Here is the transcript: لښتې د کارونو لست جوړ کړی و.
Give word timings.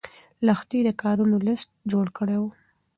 لښتې 0.45 0.79
د 0.87 0.89
کارونو 1.01 1.37
لست 1.47 1.69
جوړ 1.91 2.05
کړی 2.17 2.37
و. 2.39 2.43